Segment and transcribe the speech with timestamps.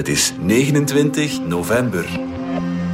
[0.00, 2.20] Het is 29 november.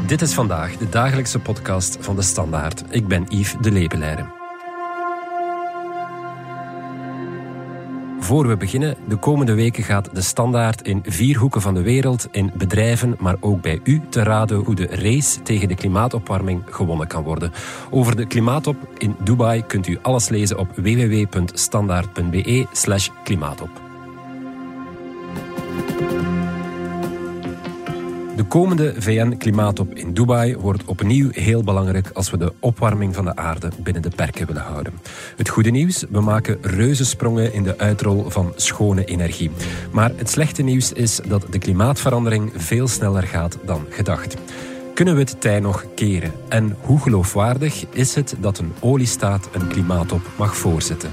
[0.06, 2.84] Dit is vandaag de dagelijkse podcast van de Standaard.
[2.90, 4.26] Ik ben Yves de Lepelaire.
[8.20, 12.28] Voor we beginnen, de komende weken gaat de Standaard in vier hoeken van de wereld,
[12.30, 17.06] in bedrijven, maar ook bij u, te raden hoe de race tegen de klimaatopwarming gewonnen
[17.06, 17.52] kan worden.
[17.90, 23.10] Over de klimaatop in Dubai kunt u alles lezen op www.standaard.be/slash
[28.36, 33.36] De komende VN-klimaatop in Dubai wordt opnieuw heel belangrijk als we de opwarming van de
[33.36, 34.92] aarde binnen de perken willen houden.
[35.36, 39.50] Het goede nieuws, we maken reuzensprongen in de uitrol van schone energie.
[39.90, 44.36] Maar het slechte nieuws is dat de klimaatverandering veel sneller gaat dan gedacht.
[44.94, 46.32] Kunnen we het tij nog keren?
[46.48, 51.10] En hoe geloofwaardig is het dat een oliestaat een klimaatop mag voorzitten?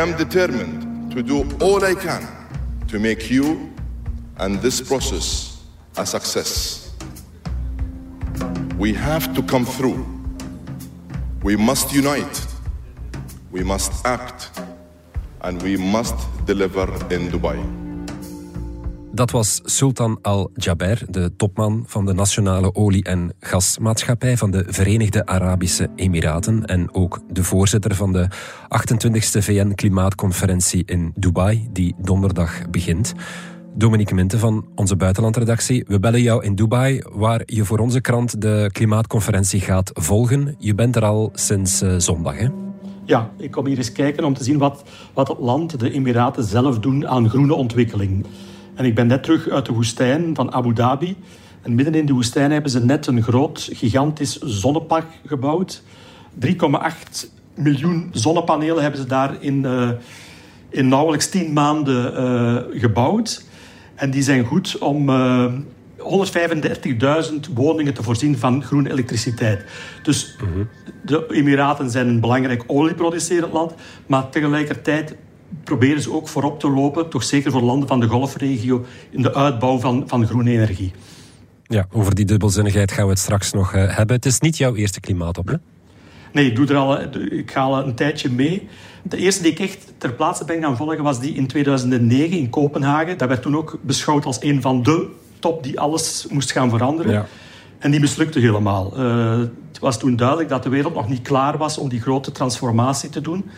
[0.00, 2.26] Am determined to do all I can
[2.88, 3.70] to make you
[4.38, 5.62] and this process
[5.98, 6.94] a success.
[8.78, 10.06] We have to come through.
[11.42, 12.46] We must unite.
[13.50, 14.50] We must act.
[15.42, 17.79] And we must deliver in Dubai.
[19.20, 25.26] Dat was Sultan Al-Jaber, de topman van de Nationale Olie- en Gasmaatschappij van de Verenigde
[25.26, 28.28] Arabische Emiraten en ook de voorzitter van de
[28.68, 33.12] 28e VN-klimaatconferentie in Dubai, die donderdag begint.
[33.74, 35.84] Dominique Minte van onze buitenlandredactie.
[35.88, 40.54] We bellen jou in Dubai, waar je voor onze krant de klimaatconferentie gaat volgen.
[40.58, 42.48] Je bent er al sinds uh, zondag, hè?
[43.04, 44.82] Ja, ik kom hier eens kijken om te zien wat,
[45.14, 48.26] wat het land, de Emiraten zelf doen aan groene ontwikkeling.
[48.80, 51.16] En ik ben net terug uit de woestijn van Abu Dhabi.
[51.62, 55.82] En midden in de woestijn hebben ze net een groot, gigantisch zonnepark gebouwd.
[56.46, 56.48] 3,8
[57.54, 59.90] miljoen zonnepanelen hebben ze daar in, uh,
[60.68, 63.44] in nauwelijks 10 maanden uh, gebouwd.
[63.94, 65.52] En die zijn goed om uh,
[65.98, 69.64] 135.000 woningen te voorzien van groene elektriciteit.
[70.02, 70.68] Dus mm -hmm.
[71.04, 73.74] de Emiraten zijn een belangrijk olieproducerend land,
[74.06, 75.14] maar tegelijkertijd
[75.64, 79.34] proberen ze ook voorop te lopen, toch zeker voor landen van de golfregio, in de
[79.34, 80.92] uitbouw van, van groene energie.
[81.66, 84.16] Ja, over die dubbelzinnigheid gaan we het straks nog uh, hebben.
[84.16, 85.54] Het is niet jouw eerste klimaatop, hè?
[86.32, 87.00] Nee, ik, doe er al,
[87.30, 88.68] ik ga al een tijdje mee.
[89.02, 92.50] De eerste die ik echt ter plaatse ben gaan volgen was die in 2009 in
[92.50, 93.18] Kopenhagen.
[93.18, 95.08] Dat werd toen ook beschouwd als een van de
[95.38, 97.12] top die alles moest gaan veranderen.
[97.12, 97.26] Ja.
[97.78, 98.92] En die mislukte helemaal.
[98.98, 102.32] Uh, het was toen duidelijk dat de wereld nog niet klaar was om die grote
[102.32, 103.50] transformatie te doen.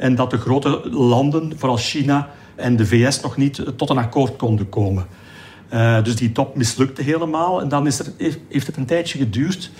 [0.00, 4.36] En dat de grote landen, vooral China en de VS, nog niet tot een akkoord
[4.36, 5.06] konden komen.
[5.72, 7.60] Uh, dus die top mislukte helemaal.
[7.60, 8.06] En dan is er,
[8.48, 9.70] heeft het een tijdje geduurd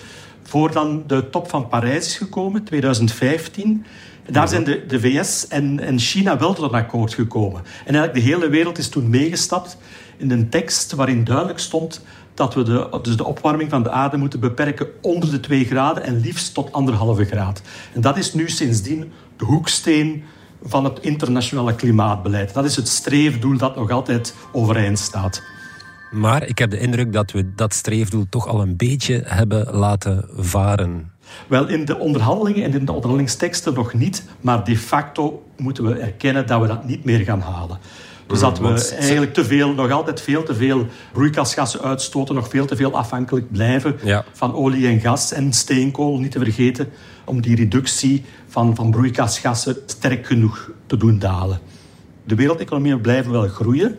[0.43, 3.85] voor dan de top van Parijs is gekomen, 2015.
[4.29, 7.61] Daar zijn de, de VS en, en China wel tot een akkoord gekomen.
[7.85, 9.77] En eigenlijk de hele wereld is toen meegestapt
[10.17, 12.03] in een tekst waarin duidelijk stond
[12.33, 16.03] dat we de, dus de opwarming van de aarde moeten beperken onder de 2 graden
[16.03, 17.61] en liefst tot anderhalve graad.
[17.93, 20.23] En dat is nu sindsdien de hoeksteen
[20.63, 22.53] van het internationale klimaatbeleid.
[22.53, 25.43] Dat is het streefdoel dat nog altijd overeind staat.
[26.11, 30.29] Maar ik heb de indruk dat we dat streefdoel toch al een beetje hebben laten
[30.37, 31.11] varen.
[31.47, 35.93] Wel, in de onderhandelingen en in de onderhandelingsteksten nog niet, maar de facto moeten we
[35.93, 37.77] erkennen dat we dat niet meer gaan halen.
[38.31, 42.65] Dus dat we eigenlijk te veel, nog altijd veel te veel broeikasgassen uitstoten, nog veel
[42.65, 44.25] te veel afhankelijk blijven ja.
[44.31, 46.89] van olie en gas en steenkool, niet te vergeten,
[47.25, 51.59] om die reductie van, van broeikasgassen sterk genoeg te doen dalen.
[52.23, 53.97] De wereldeconomieën blijven wel groeien.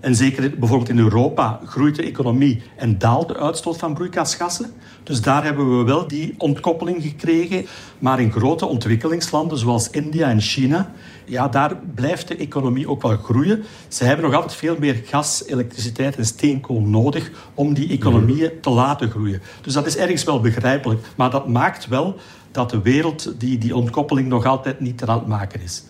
[0.00, 4.72] En zeker bijvoorbeeld in Europa groeit de economie en daalt de uitstoot van broeikasgassen.
[5.02, 7.66] Dus daar hebben we wel die ontkoppeling gekregen.
[7.98, 10.92] Maar in grote ontwikkelingslanden zoals India en China,
[11.24, 13.62] ja, daar blijft de economie ook wel groeien.
[13.88, 18.70] Ze hebben nog altijd veel meer gas, elektriciteit en steenkool nodig om die economieën te
[18.70, 19.42] laten groeien.
[19.60, 21.06] Dus dat is ergens wel begrijpelijk.
[21.16, 22.16] Maar dat maakt wel
[22.50, 25.82] dat de wereld die, die ontkoppeling nog altijd niet aan het maken is.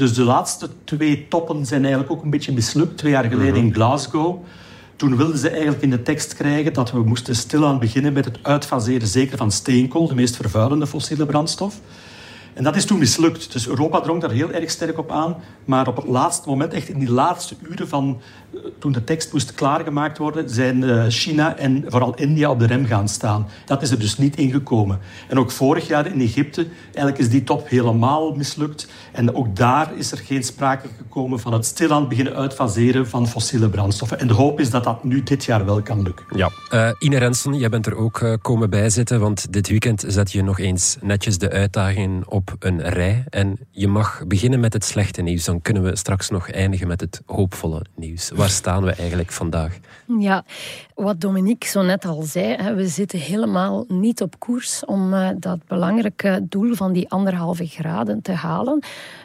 [0.00, 2.98] Dus de laatste twee toppen zijn eigenlijk ook een beetje mislukt.
[2.98, 4.44] Twee jaar geleden in Glasgow.
[4.96, 8.38] Toen wilden ze eigenlijk in de tekst krijgen dat we moesten stilaan beginnen met het
[8.42, 11.80] uitfaseren, zeker van steenkool, de meest vervuilende fossiele brandstof.
[12.54, 13.52] En dat is toen mislukt.
[13.52, 15.36] Dus Europa drong daar heel erg sterk op aan.
[15.64, 18.20] Maar op het laatste moment, echt in die laatste uren van
[18.78, 22.86] toen de tekst moest klaargemaakt worden, zijn eh, China en vooral India op de rem
[22.86, 23.46] gaan staan.
[23.64, 24.98] Dat is er dus niet ingekomen.
[25.28, 28.88] En ook vorig jaar in Egypte, eigenlijk is die top helemaal mislukt.
[29.12, 33.68] En ook daar is er geen sprake gekomen van het stilaan beginnen uitfaseren van fossiele
[33.68, 34.18] brandstoffen.
[34.18, 36.26] En de hoop is dat dat nu dit jaar wel kan lukken.
[36.36, 36.50] Ja.
[36.72, 40.58] Uh, Ine Rensen, jij bent er ook komen bijzitten, want dit weekend zet je nog
[40.58, 43.24] eens netjes de uitdagingen op een rij.
[43.28, 45.44] En je mag beginnen met het slechte nieuws.
[45.44, 48.30] Dan kunnen we straks nog eindigen met het hoopvolle nieuws.
[48.40, 49.78] Waar staan we eigenlijk vandaag?
[50.18, 50.44] Ja,
[50.94, 55.58] wat Dominique zo net al zei, we zitten helemaal niet op koers om eh, dat
[55.66, 58.82] belangrijke doel van die anderhalve graden te halen.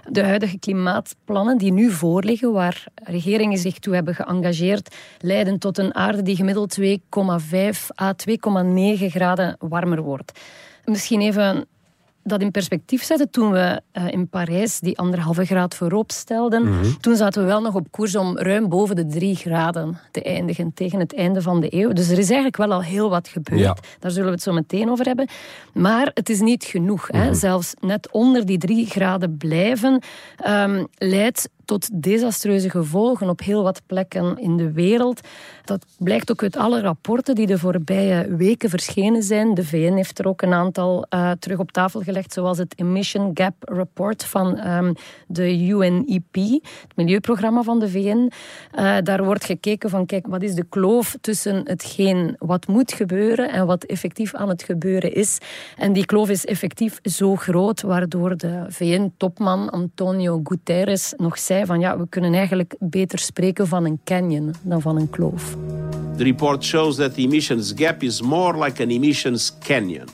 [0.09, 5.95] De huidige klimaatplannen die nu voorliggen, waar regeringen zich toe hebben geëngageerd, leiden tot een
[5.95, 6.87] aarde die gemiddeld 2,5
[8.01, 10.39] à 2,9 graden warmer wordt.
[10.85, 11.67] Misschien even
[12.27, 16.85] dat in perspectief zetten, toen we uh, in Parijs die anderhalve graad voorop stelden, mhm.
[16.99, 20.73] toen zaten we wel nog op koers om ruim boven de drie graden te eindigen
[20.73, 21.93] tegen het einde van de eeuw.
[21.93, 23.79] Dus er is eigenlijk wel al heel wat gebeurd.
[23.99, 25.27] Daar zullen we het zo meteen over hebben.
[25.73, 27.07] Maar het is niet genoeg.
[27.07, 27.25] hè.
[27.25, 27.33] Mhm.
[27.33, 30.03] Zelfs net onder die drie graden blijven
[30.47, 35.21] um, leidt tot desastreuze gevolgen op heel wat plekken in de wereld.
[35.63, 39.53] Dat blijkt ook uit alle rapporten die de voorbije weken verschenen zijn.
[39.53, 43.31] De VN heeft er ook een aantal uh, terug op tafel gelegd, zoals het Emission
[43.33, 44.93] Gap Report van um,
[45.27, 48.31] de UNEP, het milieuprogramma van de VN.
[48.75, 53.51] Uh, daar wordt gekeken van, kijk, wat is de kloof tussen hetgeen wat moet gebeuren
[53.51, 55.37] en wat effectief aan het gebeuren is.
[55.77, 61.79] En die kloof is effectief zo groot, waardoor de VN-topman Antonio Guterres nog zei van
[61.79, 65.57] ja, we kunnen eigenlijk beter spreken van een canyon dan van een kloof.
[66.17, 70.07] The report shows that the emissions gap is more like an emissions canyon.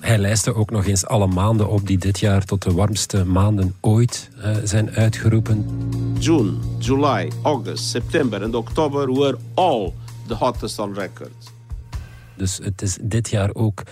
[0.00, 3.74] Hij lijstte ook nog eens alle maanden op die dit jaar tot de warmste maanden
[3.80, 5.66] ooit uh, zijn uitgeroepen.
[6.18, 9.92] June, July, August, September en oktober were all
[10.26, 11.52] the hottest on record.
[12.36, 13.82] Dus het is dit jaar ook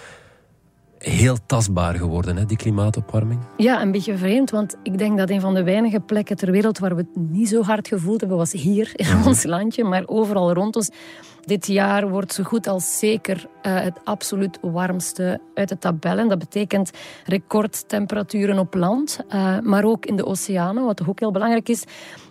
[1.02, 3.40] heel tastbaar geworden, hè, die klimaatopwarming.
[3.56, 6.78] Ja, een beetje vreemd, want ik denk dat een van de weinige plekken ter wereld
[6.78, 9.26] waar we het niet zo hard gevoeld hebben, was hier in mhm.
[9.26, 10.90] ons landje, maar overal rond ons.
[11.44, 16.28] Dit jaar wordt zo goed als zeker uh, het absoluut warmste uit de tabellen.
[16.28, 16.90] Dat betekent
[17.25, 21.84] recordtemperaturen op land, uh, maar ook in de oceanen, wat ook heel belangrijk is.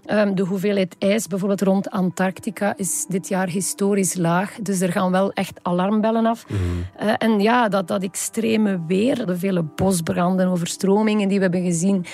[0.05, 4.55] Um, de hoeveelheid ijs, bijvoorbeeld rond Antarctica, is dit jaar historisch laag.
[4.61, 6.45] Dus er gaan wel echt alarmbellen af.
[6.49, 6.57] Mm.
[7.01, 12.05] Uh, en ja, dat, dat extreme weer, de vele bosbranden, overstromingen die we hebben gezien,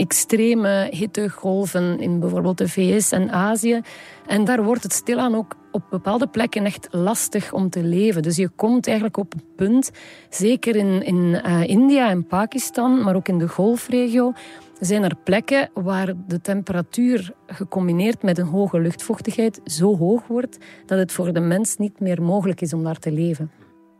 [0.00, 3.80] extreme hittegolven in bijvoorbeeld de VS en Azië.
[4.26, 8.22] En daar wordt het stilaan ook op bepaalde plekken echt lastig om te leven.
[8.22, 9.90] Dus je komt eigenlijk op een punt,
[10.30, 14.32] zeker in, in uh, India en Pakistan, maar ook in de golfregio,
[14.78, 20.98] zijn er plekken waar de temperatuur gecombineerd met een hoge luchtvochtigheid zo hoog wordt dat
[20.98, 23.50] het voor de mens niet meer mogelijk is om daar te leven.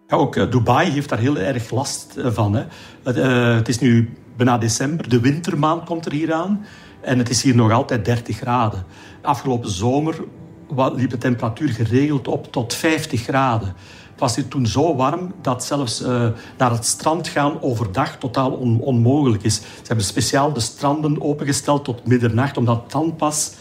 [0.09, 2.55] Ook uh, Dubai heeft daar heel erg last eh, van.
[2.55, 2.65] Hè.
[3.57, 4.11] Het is nu
[4.45, 6.65] bijna december, de wintermaand komt er hier aan
[7.01, 8.85] en het is hier nog altijd 30 graden.
[9.23, 10.25] Afgelopen zomer
[10.95, 13.75] liep de temperatuur geregeld op tot 50 graden.
[14.17, 16.29] Was hier toen zo warm dat zelfs uh,
[16.59, 19.55] naar het strand gaan overdag totaal on onmogelijk is.
[19.57, 23.55] Ze hebben speciaal de stranden opengesteld tot middernacht, omdat dan pas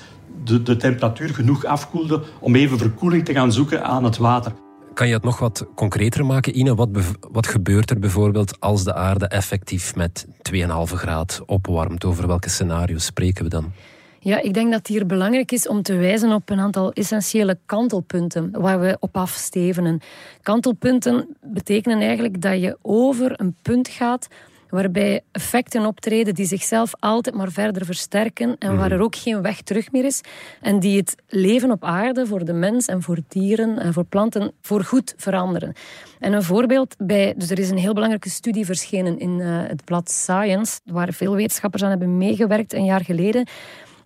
[0.43, 4.68] de, de temperatuur genoeg afkoelde om even verkoeling te gaan zoeken aan het water.
[4.99, 6.75] Kan je het nog wat concreter maken, Ine?
[6.75, 6.89] Wat,
[7.31, 12.05] wat gebeurt er bijvoorbeeld als de aarde effectief met 2,5 graad opwarmt?
[12.05, 13.71] Over welke scenario's spreken we dan?
[14.19, 17.57] Ja, ik denk dat het hier belangrijk is om te wijzen op een aantal essentiële
[17.65, 19.99] kantelpunten waar we op afstevenen.
[20.41, 24.27] Kantelpunten betekenen eigenlijk dat je over een punt gaat
[24.69, 28.95] waarbij effecten optreden die zichzelf altijd maar verder versterken en waar mhm.
[28.95, 30.21] er ook geen weg terug meer is
[30.61, 34.51] en die het leven op aarde voor de mens en voor dieren en voor planten
[34.61, 35.73] voor goed veranderen.
[36.19, 39.83] En een voorbeeld bij, dus er is een heel belangrijke studie verschenen in uh, het
[39.85, 43.47] blad Science, waar veel wetenschappers aan hebben meegewerkt een jaar geleden.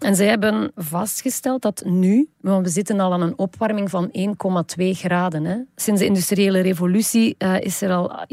[0.03, 4.11] En zij hebben vastgesteld dat nu, want we zitten al aan een opwarming van
[4.79, 5.45] 1,2 graden.
[5.45, 5.57] Hè.
[5.75, 8.25] Sinds de industriële revolutie uh, is er al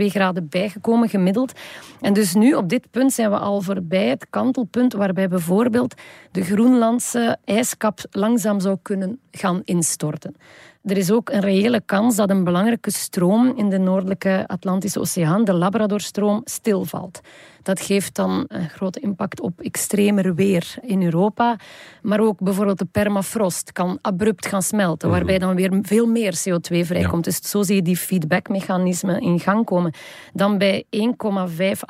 [0.00, 1.52] 1,2 graden bijgekomen gemiddeld.
[2.00, 5.94] En dus nu, op dit punt, zijn we al voorbij het kantelpunt waarbij bijvoorbeeld
[6.30, 10.36] de Groenlandse ijskap langzaam zou kunnen gaan instorten.
[10.82, 15.44] Er is ook een reële kans dat een belangrijke stroom in de noordelijke Atlantische Oceaan,
[15.44, 17.20] de Labradorstroom, stilvalt.
[17.62, 21.56] Dat geeft dan een grote impact op extremer weer in Europa.
[22.02, 25.46] Maar ook bijvoorbeeld de permafrost kan abrupt gaan smelten, waarbij mhm.
[25.46, 27.24] dan weer veel meer CO2 vrijkomt.
[27.24, 29.92] Dus zo zie je die feedbackmechanismen in gang komen.
[30.32, 31.00] Dan bij 1,5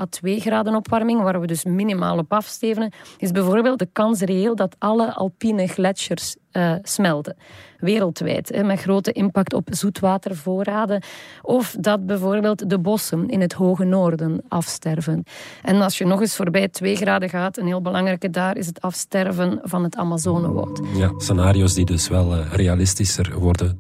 [0.01, 4.55] à 2 graden opwarming, waar we dus minimaal op afstevenen, is bijvoorbeeld de kans reëel
[4.55, 7.37] dat alle alpine gletsjers uh, smelten.
[7.79, 11.03] Wereldwijd, hè, met grote impact op zoetwatervoorraden.
[11.43, 15.25] Of dat bijvoorbeeld de bossen in het hoge noorden afsterven.
[15.63, 18.81] En als je nog eens voorbij 2 graden gaat, een heel belangrijke daar is het
[18.81, 20.81] afsterven van het Amazonewoud.
[20.95, 23.79] Ja, scenario's die dus wel uh, realistischer worden.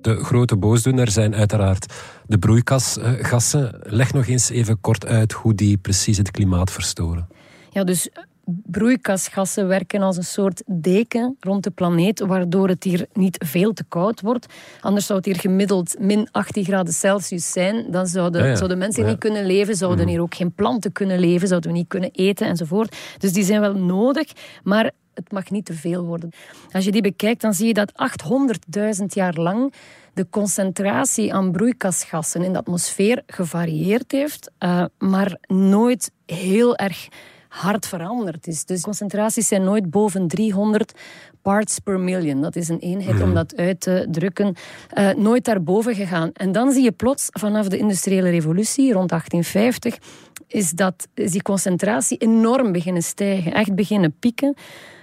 [0.00, 1.94] De grote boosdoener zijn uiteraard
[2.26, 3.78] de broeikasgassen.
[3.82, 7.28] Leg nog eens even kort uit hoe die precies het klimaat verstoren.
[7.70, 8.08] Ja, dus
[8.64, 13.84] broeikasgassen werken als een soort deken rond de planeet, waardoor het hier niet veel te
[13.88, 14.46] koud wordt.
[14.80, 17.90] Anders zou het hier gemiddeld min 18 graden Celsius zijn.
[17.90, 20.08] Dan zouden, zouden mensen niet kunnen leven, zouden mhm.
[20.08, 22.96] hier ook geen planten kunnen leven, zouden we niet kunnen eten enzovoort.
[23.18, 26.30] Dus die zijn wel nodig, maar het mag niet te veel worden.
[26.72, 27.92] Als je die bekijkt, dan zie je dat
[29.00, 29.72] 800.000 jaar lang
[30.14, 37.08] de concentratie aan broeikasgassen in de atmosfeer gevarieerd heeft, uh, maar nooit heel erg
[37.50, 38.64] hard veranderd is.
[38.64, 40.92] Dus concentraties zijn nooit boven 300
[41.42, 42.40] parts per million.
[42.40, 43.34] Dat is een eenheid om mhm.
[43.34, 44.54] dat uit te drukken.
[44.98, 46.30] Uh, nooit daarboven gegaan.
[46.32, 49.98] En dan zie je plots vanaf de industriële revolutie rond 1850
[50.46, 53.52] is, dat, is die concentratie enorm beginnen stijgen.
[53.52, 54.54] Echt beginnen pieken.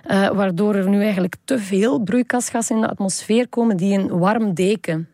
[0.08, 4.54] Uh, waardoor er nu eigenlijk te veel broeikasgassen in de atmosfeer komen die een warm
[4.54, 5.08] deken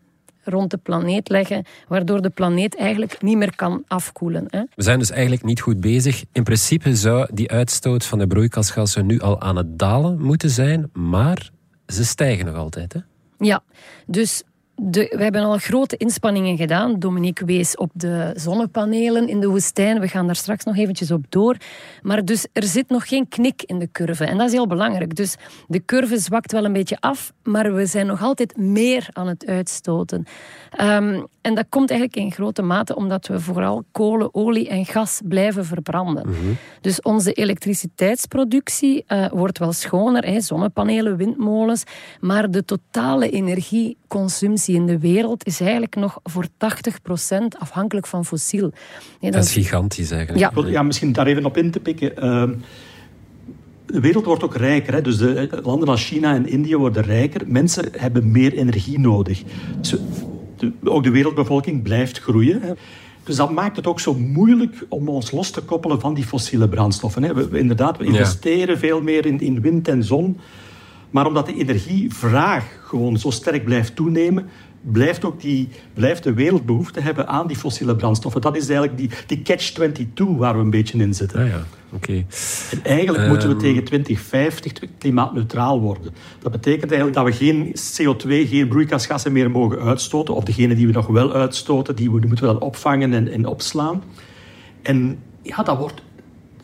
[0.44, 4.46] rond de planeet leggen, waardoor de planeet eigenlijk niet meer kan afkoelen.
[4.48, 4.64] Hè.
[4.76, 6.24] We zijn dus eigenlijk niet goed bezig.
[6.32, 10.90] In principe zou die uitstoot van de broeikasgassen nu al aan het dalen moeten zijn,
[10.94, 11.52] maar
[11.88, 12.94] ze stijgen nog altijd.
[12.94, 13.00] Hè?
[13.38, 13.64] Ja,
[14.06, 14.44] dus
[14.76, 17.00] de, we hebben al grote inspanningen gedaan.
[17.00, 20.00] Dominique wees op de zonnepanelen in de woestijn.
[20.00, 21.58] We gaan daar straks nog eventjes op door.
[22.02, 24.26] Maar dus er zit nog geen knik in de curve.
[24.26, 25.16] En dat is heel belangrijk.
[25.16, 25.36] Dus
[25.68, 29.46] de curve zwakt wel een beetje af, maar we zijn nog altijd meer aan het
[29.46, 30.26] uitstoten.
[30.82, 35.22] Um, en dat komt eigenlijk in grote mate omdat we vooral kolen, olie en gas
[35.28, 36.30] blijven verbranden.
[36.30, 36.38] Mhm.
[36.82, 41.84] Dus onze elektriciteitsproductie uh, wordt wel schoner, hè, zonnepanelen, windmolens,
[42.20, 46.48] maar de totale energieconsumptie in de wereld is eigenlijk nog voor 80%
[47.60, 48.72] afhankelijk van fossiel.
[49.20, 50.56] dat, is gigantisch eigenlijk.
[50.56, 50.70] Ja.
[50.70, 52.12] ja, misschien daar even op in te pikken.
[52.18, 52.50] Uh,
[53.86, 54.94] de wereld wordt ook rijker.
[54.94, 55.02] Hè?
[55.02, 57.42] Dus de landen als China en India worden rijker.
[57.48, 59.44] Mensen hebben meer energie nodig.
[59.82, 59.96] Dus
[60.84, 62.62] ook de wereldbevolking blijft groeien.
[62.62, 62.74] Hè.
[63.24, 66.70] Dus dat maakt het ook zo moeilijk om ons los te koppelen van die fossiele
[66.70, 67.24] brandstoffen.
[67.24, 67.34] Hè.
[67.34, 70.38] We, inderdaad, we investeren veel meer in, in wind en zon.
[71.14, 74.50] Maar omdat de energievraag gewoon zo sterk blijft toenemen,
[74.82, 78.42] blijft, ook die, blijft de wereld behoefte hebben aan die fossiele brandstoffen.
[78.42, 81.40] Dat is eigenlijk die, die catch-22 waar we een beetje in zitten.
[81.40, 82.26] Ah ja, oké.
[82.72, 86.14] En eigenlijk moeten we ehm, tegen 2050 klimaatneutraal worden.
[86.40, 90.36] Dat betekent eigenlijk dat we geen CO2, geen broeikasgassen meer mogen uitstoten.
[90.36, 94.04] Of degene die we nog wel uitstoten, die, moeten we dan opvangen en, en opslaan.
[94.82, 96.02] En ja, dat wordt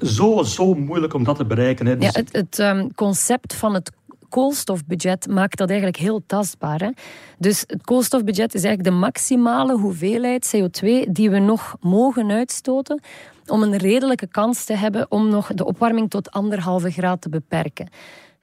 [0.02, 1.86] zo, zo moeilijk om dat te bereiken.
[1.86, 1.98] Hè.
[1.98, 3.92] Dus ja, het, het um, concept van het
[4.30, 6.80] koolstofbudget maakt dat eigenlijk heel tastbaar.
[6.80, 6.90] Hè?
[7.38, 13.02] Dus het koolstofbudget is eigenlijk de maximale hoeveelheid CO2 die we nog mogen uitstoten
[13.48, 17.90] om een redelijke kans te hebben om nog de opwarming tot anderhalve graad te beperken.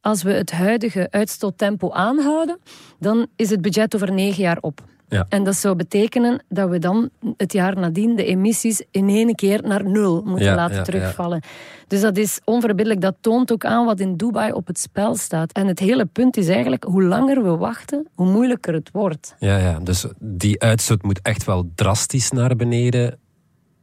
[0.01, 2.59] Als we het huidige uitstoottempo aanhouden,
[2.99, 4.85] dan is het budget over negen jaar op.
[5.09, 5.27] Ja.
[5.29, 9.63] En dat zou betekenen dat we dan het jaar nadien de emissies in één keer
[9.63, 11.43] naar nul moeten laten terugvallen.
[11.87, 13.01] Dus dat is onverbiddelijk.
[13.01, 15.53] Dat toont ook aan wat in Dubai op het spel staat.
[15.53, 19.35] En het hele punt is eigenlijk, hoe langer we wachten, hoe moeilijker het wordt.
[19.39, 19.79] Ja, ja.
[19.79, 23.19] dus die uitstoot moet echt wel drastisch naar beneden.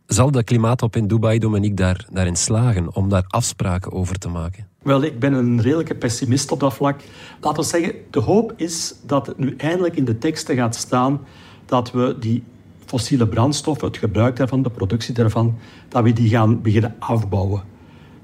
[0.06, 4.68] Zal de klimaatop in Dubai, Dominique, daar, daarin slagen om daar afspraken over te maken?
[4.84, 7.02] Wel, ik ben een redelijke pessimist op dat vlak.
[7.42, 11.22] Laten we zeggen, de hoop is dat het nu eindelijk in de teksten gaat staan
[11.66, 12.44] dat we die
[12.86, 17.64] fossiele brandstoffen, het gebruik daarvan, de productie daarvan, dat we die gaan beginnen afbouwen.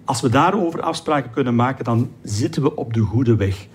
[0.05, 3.67] Als we daarover afspraken kunnen maken, dan zitten we op de goede weg.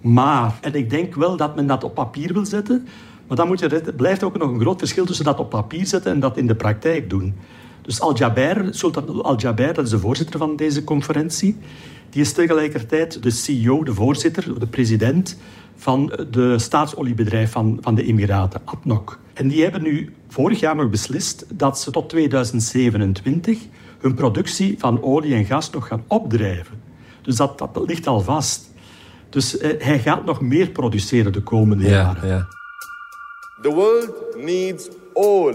[0.00, 2.86] Maar, en ik denk wel dat men dat op papier wil zetten,
[3.26, 6.12] maar dan moet je, blijft ook nog een groot verschil tussen dat op papier zetten
[6.12, 7.34] en dat in de praktijk doen.
[7.82, 11.56] Dus Al-Jaber, Sultan Al-Jaber, dat is de voorzitter van deze conferentie,
[12.12, 15.36] die is tegelijkertijd de CEO, de voorzitter, de president
[15.76, 19.18] van de staatsoliebedrijf van, van de Emiraten, ADNOC.
[19.32, 23.58] En die hebben nu vorig jaar nog beslist dat ze tot 2027
[23.98, 26.82] hun productie van olie en gas nog gaan opdrijven.
[27.22, 28.70] Dus dat, dat ligt al vast.
[29.30, 32.28] Dus uh, hij gaat nog meer produceren de komende ja, jaren.
[32.28, 32.48] Ja.
[33.62, 35.54] The world needs all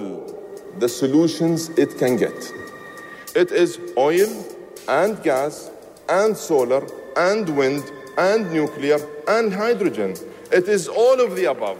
[0.79, 2.53] the solutions it can get.
[3.33, 4.27] It is oil
[4.85, 5.69] and gas
[6.07, 6.83] and solar
[7.13, 10.15] and wind and nuclear and hydrogen.
[10.49, 11.77] It is all of the above.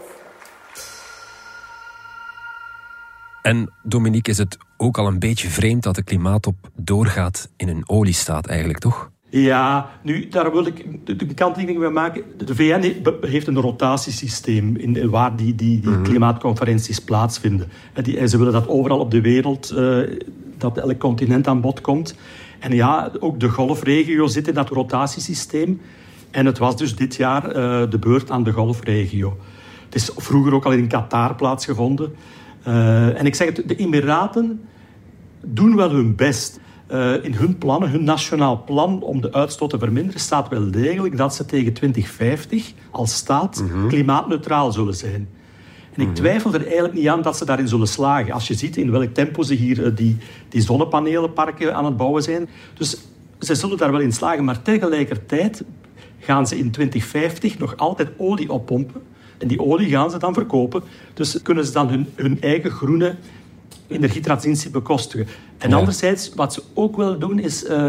[3.42, 7.88] En Dominique, is het ook al een beetje vreemd dat de klimaattop doorgaat in een
[7.88, 9.10] oliestaat eigenlijk, toch?
[9.30, 10.84] Ja, nu, daar wil ik
[11.18, 12.22] de, kanttekening bij maken.
[12.36, 17.68] De VN heeft een rotatiesysteem in, waar die, die, die klimaatconferenties plaatsvinden.
[17.92, 19.98] En, die, en ze willen dat overal op de wereld, uh,
[20.58, 22.14] dat elk continent aan bod komt.
[22.58, 25.80] En ja, ook de golfregio zit in dat rotatiesysteem.
[26.30, 29.36] En het was dus dit jaar uh, de beurt aan de golfregio.
[29.84, 32.14] Het is vroeger ook al in Qatar plaatsgevonden.
[32.66, 34.60] Uh, en ik zeg het, de Emiraten
[35.40, 36.60] doen wel hun best.
[36.92, 41.16] Uh, in hun plannen, hun nationaal plan om de uitstoot te verminderen, staat wel degelijk
[41.16, 43.88] dat ze tegen 2050 als staat mm -hmm.
[43.88, 45.28] klimaatneutraal zullen zijn.
[45.94, 48.32] En ik twijfel er eigenlijk niet aan dat ze daarin zullen slagen.
[48.32, 50.16] Als je ziet in welk tempo ze hier uh, die,
[50.48, 52.48] die zonnepanelenparken aan het bouwen zijn.
[52.74, 52.96] Dus
[53.40, 54.44] ze zullen daar wel in slagen.
[54.44, 55.64] Maar tegelijkertijd
[56.18, 59.02] gaan ze in 2050 nog altijd olie oppompen.
[59.38, 60.82] En die olie gaan ze dan verkopen.
[61.14, 63.16] Dus kunnen ze dan hun, hun eigen groene
[63.86, 65.26] energietransitie bekostigen.
[65.58, 65.76] En ja.
[65.76, 67.88] anderzijds, wat ze ook willen doen, is uh,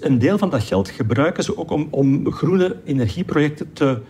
[0.00, 4.02] een deel van dat geld gebruiken ze ook om, om groene energieprojecten te,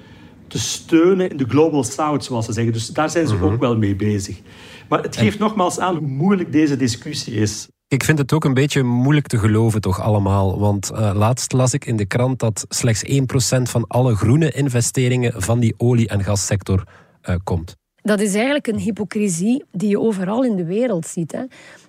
[0.46, 2.72] te steunen in de Global South, zoals ze zeggen.
[2.72, 3.52] Dus daar zijn ze -hmm.
[3.52, 4.40] ook wel mee bezig.
[4.88, 5.42] Maar het geeft en...
[5.42, 7.68] nogmaals aan hoe moeilijk deze discussie is.
[7.88, 10.58] Ik vind het ook een beetje moeilijk te geloven, toch allemaal.
[10.58, 15.42] Want uh, laatst las ik in de krant dat slechts 1% van alle groene investeringen
[15.42, 16.84] van die olie- en gassector
[17.22, 17.76] uh, komt.
[18.02, 21.32] Dat is eigenlijk een hypocrisie die je overal in de wereld ziet.
[21.32, 21.42] Hè.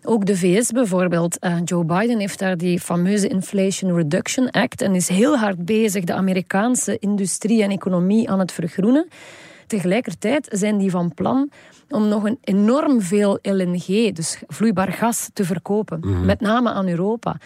[0.04, 1.38] Ook de VS bijvoorbeeld.
[1.42, 6.04] Uh, Joe Biden heeft daar die fameuze Inflation Reduction Act en is heel hard bezig
[6.04, 9.08] de Amerikaanse industrie en economie aan het vergroenen.
[9.68, 11.50] Tegelijkertijd zijn die van plan
[11.90, 16.00] om nog een enorm veel LNG, dus vloeibaar gas, te verkopen.
[16.02, 16.26] Mm-hmm.
[16.26, 17.38] Met name aan Europa.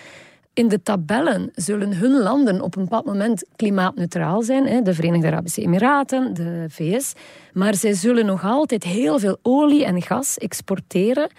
[0.56, 4.84] In de tabellen zullen hun landen op een bepaald moment klimaatneutraal zijn.
[4.84, 7.14] De Verenigde Arabische Emiraten, de VS.
[7.54, 11.30] Maar zij zullen nog altijd heel veel olie en gas exporteren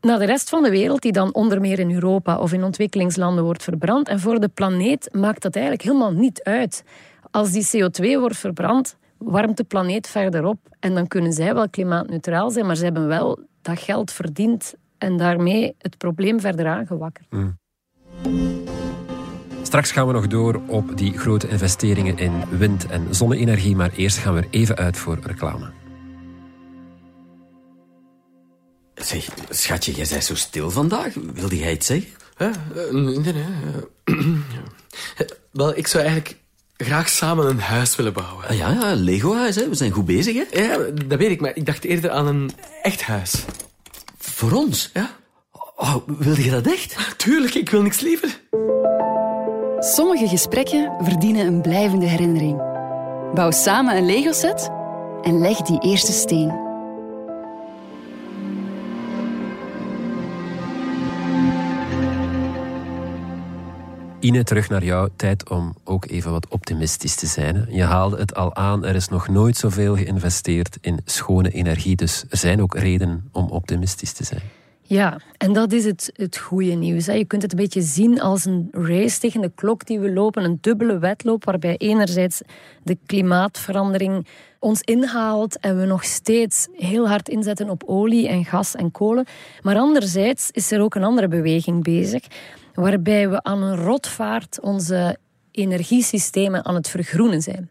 [0.00, 3.44] naar de rest van de wereld, die dan onder meer in Europa of in ontwikkelingslanden
[3.44, 4.08] wordt verbrand.
[4.08, 6.84] En voor de planeet maakt dat eigenlijk helemaal niet uit.
[7.30, 10.58] Als die CO2 wordt verbrand, warmt de planeet verder op.
[10.80, 15.16] En dan kunnen zij wel klimaatneutraal zijn, maar ze hebben wel dat geld verdiend en
[15.16, 17.26] daarmee het probleem verder aangewakkerd.
[17.30, 17.62] Mm.
[19.62, 24.18] Straks gaan we nog door op die grote investeringen in wind- en zonne-energie, maar eerst
[24.18, 25.70] gaan we er even uit voor reclame.
[28.94, 31.14] Zeg, schatje, jij bent zo stil vandaag.
[31.34, 32.10] Wilde jij iets zeggen?
[32.38, 32.50] Uh,
[32.90, 33.34] nee, nee.
[34.04, 34.26] Uh,
[35.52, 36.36] wel, ik zou eigenlijk
[36.76, 38.48] graag samen een huis willen bouwen.
[38.48, 39.68] Ah, ja, ja, Lego-huis, hè.
[39.68, 40.62] We zijn goed bezig, hè?
[40.62, 42.50] Ja, dat weet ik, maar ik dacht eerder aan een
[42.82, 43.44] echt huis.
[44.18, 44.90] Voor ons?
[44.92, 45.16] Ja.
[45.76, 47.14] Oh, wilde je dat echt?
[47.18, 48.40] Tuurlijk, ik wil niks liever.
[49.78, 52.56] Sommige gesprekken verdienen een blijvende herinnering.
[53.34, 54.70] Bouw samen een Lego-set
[55.22, 56.62] en leg die eerste steen.
[64.20, 65.08] Ine, terug naar jou.
[65.16, 67.66] Tijd om ook even wat optimistisch te zijn.
[67.68, 71.96] Je haalde het al aan, er is nog nooit zoveel geïnvesteerd in schone energie.
[71.96, 74.63] Dus er zijn ook redenen om optimistisch te zijn.
[74.86, 77.06] Ja, en dat is het, het goede nieuws.
[77.06, 80.44] Je kunt het een beetje zien als een race tegen de klok die we lopen.
[80.44, 82.40] Een dubbele wedloop waarbij enerzijds
[82.82, 84.26] de klimaatverandering
[84.58, 89.26] ons inhaalt en we nog steeds heel hard inzetten op olie en gas en kolen.
[89.62, 92.22] Maar anderzijds is er ook een andere beweging bezig
[92.74, 95.16] waarbij we aan een rotvaart onze
[95.50, 97.70] energiesystemen aan het vergroenen zijn.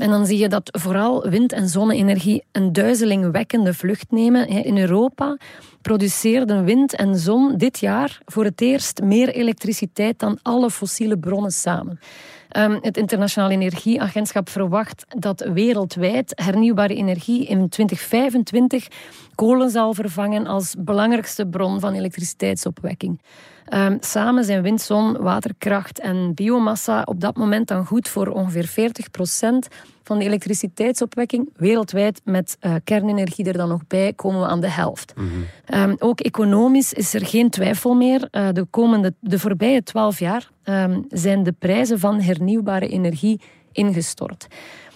[0.00, 4.48] En dan zie je dat vooral wind- en zonne-energie een duizelingwekkende vlucht nemen.
[4.48, 5.36] In Europa
[5.82, 11.50] produceerden wind en zon dit jaar voor het eerst meer elektriciteit dan alle fossiele bronnen
[11.50, 11.98] samen.
[12.56, 18.88] Um, het Internationaal Energieagentschap verwacht dat wereldwijd hernieuwbare energie in 2025
[19.34, 23.20] kolen zal vervangen als belangrijkste bron van elektriciteitsopwekking.
[23.74, 28.66] Um, samen zijn wind, zon, waterkracht en biomassa op dat moment dan goed voor ongeveer
[28.66, 29.68] 40 procent
[30.02, 31.48] van de elektriciteitsopwekking.
[31.56, 35.12] Wereldwijd met uh, kernenergie er dan nog bij komen we aan de helft.
[35.16, 35.90] Mm-hmm.
[35.90, 38.28] Um, ook economisch is er geen twijfel meer.
[38.32, 43.40] Uh, de, komende, de voorbije twaalf jaar um, zijn de prijzen van hernieuwbare energie
[43.72, 44.46] ingestort.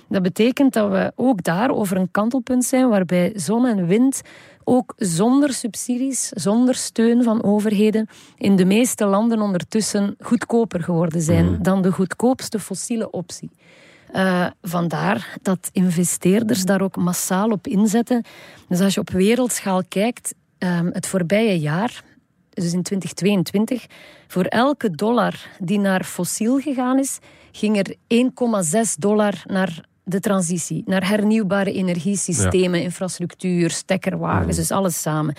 [0.08, 4.22] Dat betekent dat we ook daar over een kantelpunt zijn waarbij zon en wind
[4.64, 11.48] ook zonder subsidies, zonder steun van overheden, in de meeste landen ondertussen goedkoper geworden zijn
[11.48, 11.62] mm.
[11.62, 13.50] dan de goedkoopste fossiele optie.
[14.14, 18.24] Uh, vandaar dat investeerders daar ook massaal op inzetten.
[18.68, 22.02] Dus als je op wereldschaal kijkt, um, het voorbije jaar,
[22.54, 23.86] dus in 2022,
[24.26, 27.18] voor elke dollar die naar fossiel gegaan is,
[27.52, 32.84] ging er 1,6 dollar naar de transitie, naar hernieuwbare energiesystemen, ja.
[32.84, 34.56] infrastructuur, stekkerwagens, mm.
[34.56, 35.34] dus alles samen.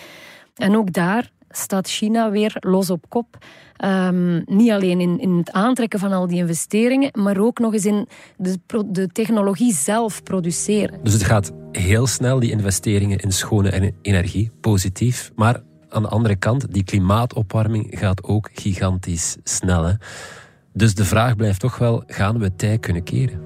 [0.56, 3.38] En ook daar staat China weer los op kop.
[3.86, 7.86] Um, niet alleen in, in het aantrekken van al die investeringen, maar ook nog eens
[7.86, 11.00] in de, de technologie zelf produceren.
[11.04, 15.32] Dus het gaat heel snel, die investeringen in schone energie, positief.
[15.36, 15.62] Maar
[15.96, 19.98] aan de andere kant, die klimaatopwarming gaat ook gigantisch snel.
[20.74, 23.42] Dus de vraag blijft toch wel, gaan we tij kunnen keren?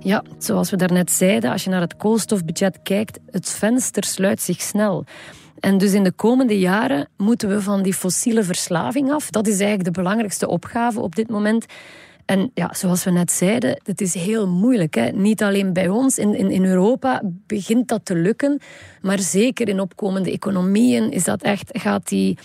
[0.00, 4.60] Ja, zoals we daarnet zeiden, als je naar het koolstofbudget kijkt, het venster sluit zich
[4.60, 5.04] snel.
[5.60, 9.30] En dus in de komende jaren moeten we van die fossiele verslaving af.
[9.30, 11.66] Dat is eigenlijk de belangrijkste opgave op dit moment.
[12.24, 14.94] En ja, zoals we net zeiden, het is heel moeilijk.
[14.94, 15.08] Hè?
[15.08, 18.60] Niet alleen bij ons, in, in, Europa begint dat te lukken.
[19.00, 22.38] Maar zeker in opkomende economieën is dat echt, gaat die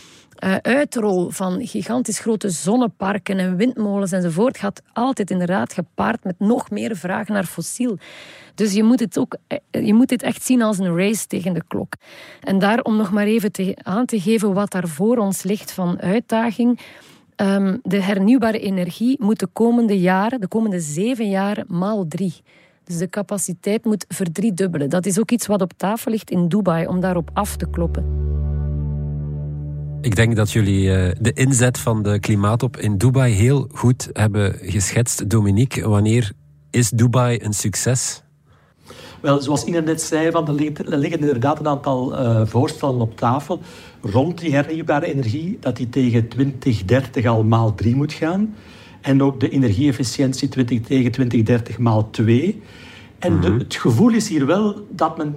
[0.43, 6.69] uh, uitrol van gigantisch grote zonneparken en windmolens enzovoort gaat altijd inderdaad gepaard met nog
[6.69, 7.97] meer vraag naar fossiel.
[8.55, 11.53] Dus je moet, het ook, eh, je moet dit echt zien als een race tegen
[11.53, 11.93] de klok.
[12.41, 13.51] En daar om nog maar even
[13.83, 16.79] aan te geven wat daar voor ons ligt van uitdaging.
[17.41, 22.33] Um, de hernieuwbare energie moet de komende jaren, de komende zeven jaren, maal drie.
[22.83, 24.89] Dus de capaciteit moet verdriedubbelen.
[24.89, 28.05] Dat is ook iets wat op tafel ligt in Dubai om daarop af te kloppen.
[30.01, 34.55] Ik denk dat jullie uh, de inzet van de klimaatop in Dubai heel goed hebben
[34.61, 35.29] geschetst.
[35.29, 36.31] Dominique, wanneer
[36.69, 38.23] is Dubai een succes?
[39.21, 40.53] Wel, zoals Ine net zei, van, er,
[40.97, 43.61] liggen, inderdaad een aantal uh, voorstellen op tafel
[44.01, 48.55] rond die hernieuwbare energie, dat die tegen 2030 al maal 3 moet gaan.
[49.01, 52.61] En ook de energieefficiëntie 20 tegen 2030 maal 2.
[53.19, 53.59] En de, mhm.
[53.59, 55.35] het gevoel is hier wel dat men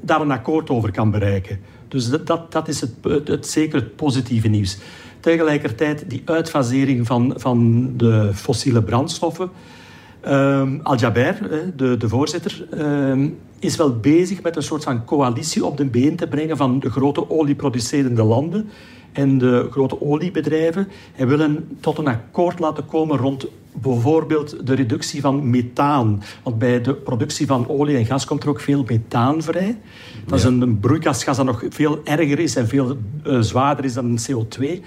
[0.00, 1.60] daar een akkoord over kan bereiken.
[1.88, 2.92] Dus dat, dat, dat is het,
[3.24, 4.78] het, zeker het positieve nieuws.
[5.20, 9.50] Tegelijkertijd die uitfasering van, van de fossiele brandstoffen.
[10.28, 11.38] Um, Al-Jaber,
[11.76, 16.16] de, de voorzitter, um, is wel bezig met een soort van coalitie op de been
[16.16, 18.68] te brengen van de grote olieproducerende landen
[19.12, 20.88] en de grote oliebedrijven.
[21.12, 21.48] Hij wil
[21.80, 26.22] tot een akkoord laten komen rond bijvoorbeeld de reductie van methaan.
[26.42, 29.78] Want bij de productie van olie en gas komt er ook veel methaan vrij.
[30.26, 33.94] Dat is een, een broeikasgas dat nog veel erger is en veel uh, zwaarder is
[33.94, 34.80] dan CO2.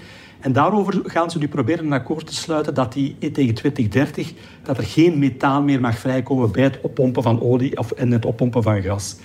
[0.44, 4.78] En daarover gaan ze nu proberen een akkoord te sluiten dat die tegen 2030 dat
[4.78, 8.62] er geen methaan meer mag vrijkomen bij het oppompen van olie of, en het oppompen
[8.62, 9.16] van gas.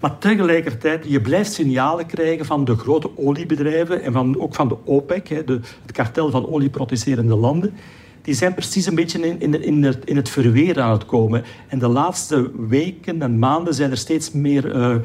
[0.00, 4.76] Maar tegelijkertijd, je blijft signalen krijgen van de grote oliebedrijven en van, ook van de
[4.84, 7.74] OPEC, de, het kartel van olieproducerende landen.
[8.22, 11.44] Die zijn precies een beetje in, in, in, het, in het verweer aan het komen.
[11.68, 14.96] En de laatste weken en maanden zijn er steeds meer uh,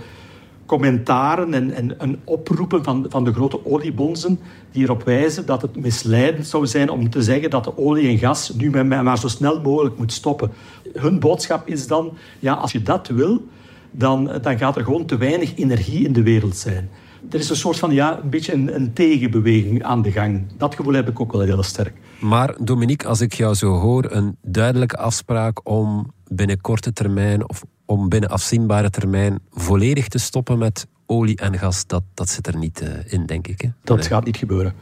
[0.66, 4.40] commentaren en, en, en, oproepen van, van de grote oliebonzen
[4.72, 8.18] die erop wijzen dat het misleidend zou zijn om te zeggen dat de olie en
[8.18, 10.52] gas nu maar zo snel mogelijk moet stoppen.
[10.94, 13.48] Hun boodschap is dan, ja, als je dat wil,
[13.92, 16.90] dan, dan gaat er gewoon te weinig energie in de wereld zijn.
[17.30, 20.44] Er is een soort van, ja, een beetje een, een tegenbeweging aan de gang.
[20.58, 21.94] Dat gevoel heb ik ook wel heel sterk.
[22.20, 27.64] Maar Dominique, als ik jou zo hoor, een duidelijke afspraak om binnen korte termijn of
[27.86, 32.58] om binnen afzienbare termijn volledig te stoppen met olie en gas, dat, dat zit er
[32.58, 33.62] niet uh, in, denk ik.
[33.62, 33.70] Hè?
[33.84, 34.74] Dat gaat niet gebeuren.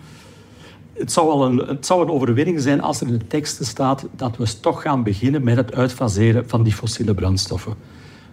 [0.94, 4.06] Het zou, wel een, het zou een overwinning zijn als er in de teksten staat
[4.16, 7.76] dat we toch gaan beginnen met het uitfaseren van die fossiele brandstoffen.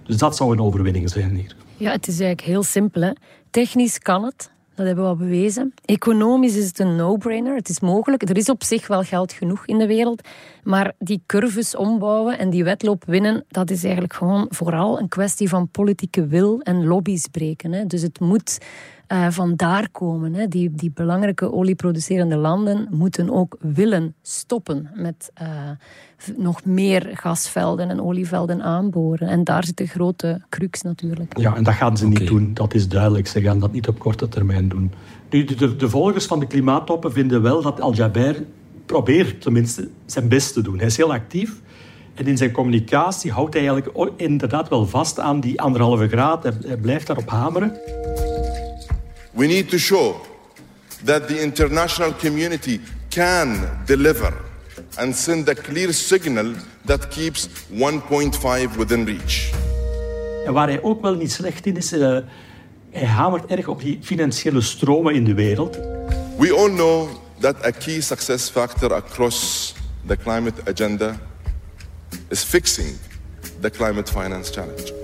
[0.04, 1.56] Dus dat zou een overwinning zijn hier.
[1.76, 3.02] Ja, het is eigenlijk heel simpel.
[3.02, 3.12] Hè?
[3.50, 5.74] Technisch kan het, dat hebben we al bewezen.
[5.84, 7.54] Economisch is het een no-brainer.
[7.54, 8.28] Het is mogelijk.
[8.28, 10.28] Er is op zich wel geld genoeg in de wereld.
[10.62, 15.48] Maar die curves ombouwen en die wedloop winnen, dat is eigenlijk gewoon vooral een kwestie
[15.48, 17.72] van politieke wil en lobby's breken.
[17.72, 17.86] Hè.
[17.86, 18.58] Dus het moet
[19.12, 20.34] uh, van daar komen.
[20.34, 20.48] Hè.
[20.48, 25.48] Die, die belangrijke olieproducerende landen moeten ook willen stoppen met uh,
[26.36, 29.28] nog meer gasvelden en olievelden aanboren.
[29.28, 31.38] En daar zit de grote crux natuurlijk.
[31.38, 32.54] Ja, en dat gaan ze niet doen.
[32.54, 33.26] Dat is duidelijk.
[33.26, 34.92] Ze gaan dat niet op korte termijn doen.
[35.30, 38.44] Nu, de, de volgers van de klimaattoppen vinden wel dat Al-Jaber
[38.86, 40.78] probeert tenminste zijn best te doen.
[40.78, 41.60] Hij is heel actief.
[42.14, 46.42] En in zijn communicatie houdt hij eigenlijk inderdaad wel vast aan die anderhalve graad.
[46.42, 47.72] Hij blijft daarop hameren.
[49.38, 50.20] We need to show
[51.04, 54.34] that the international community can deliver
[54.98, 56.54] and send a clear signal
[56.86, 59.52] that keeps 1.5 within reach.
[60.44, 62.18] En waar hij ook wel niet slecht in is, uh,
[62.90, 65.76] hij hamert erg op die financiële stromen in de wereld.
[66.38, 69.74] We all know that a key success factor across
[70.06, 71.18] the climate agenda
[72.28, 72.98] is fixing
[73.60, 74.97] the climate finance challenge.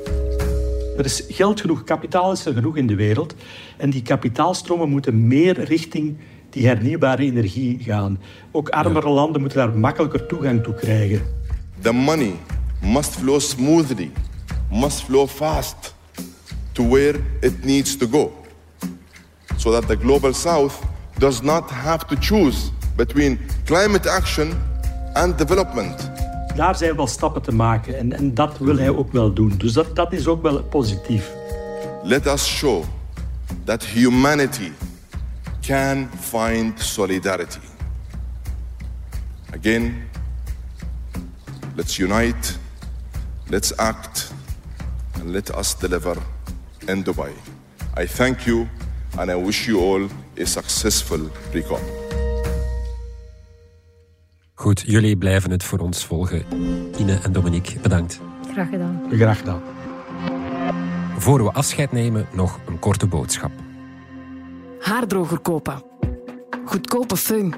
[0.96, 3.34] Er is geld genoeg, kapitaal is er genoeg in de wereld.
[3.76, 6.16] En die kapitaalstromen moeten meer richting
[6.50, 8.18] die hernieuwbare energie gaan.
[8.50, 11.22] Ook armere landen moeten daar makkelijker toegang toe krijgen.
[11.80, 12.32] The money
[12.82, 14.10] must flow smoothly,
[14.70, 15.94] must flow fast
[16.72, 18.32] to where it needs to go.
[19.56, 20.78] So that the global south
[21.18, 24.52] does not have to choose between climate action
[25.12, 26.13] and development.
[26.54, 29.54] Daar zijn wel stappen te maken en, en dat wil hij ook wel doen.
[29.56, 31.32] Dus dat, dat is ook wel positief.
[32.02, 32.84] Let us show
[33.64, 34.70] that humanity
[35.66, 37.58] can find solidarity.
[39.56, 39.94] Again,
[41.74, 42.58] let's unite,
[43.48, 44.32] let's act,
[45.20, 46.16] and let us deliver
[46.86, 47.32] in Dubai.
[47.96, 48.66] I thank you
[49.16, 52.03] and I wish you all a successful recall.
[54.64, 56.44] Goed, jullie blijven het voor ons volgen.
[56.98, 58.20] Ine en Dominique, bedankt.
[58.52, 59.02] Graag gedaan.
[59.10, 59.62] Graag gedaan.
[61.18, 63.50] Voor we afscheid nemen, nog een korte boodschap.
[64.80, 65.82] Haardroger kopen.
[66.64, 67.54] Goedkope föhn.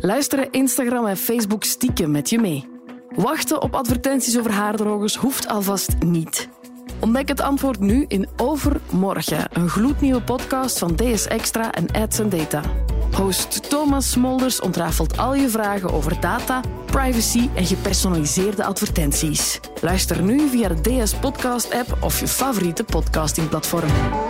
[0.00, 2.68] Luisteren Instagram en Facebook stiekem met je mee.
[3.08, 6.48] Wachten op advertenties over haardrogers hoeft alvast niet.
[7.00, 12.62] Ontdek het antwoord nu in Overmorgen, een gloednieuwe podcast van DS Extra en Ads Data.
[13.12, 19.60] Host Thomas Smolders ontrafelt al je vragen over data, privacy en gepersonaliseerde advertenties.
[19.80, 24.29] Luister nu via de DS Podcast app of je favoriete podcastingplatform.